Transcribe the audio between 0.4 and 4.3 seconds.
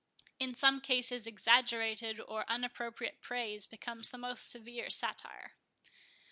some cases, exaggerated or unappropriate praise becomes the